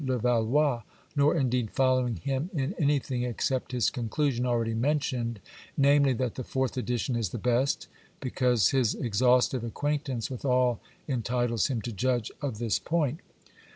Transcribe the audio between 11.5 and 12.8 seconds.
him to judge of this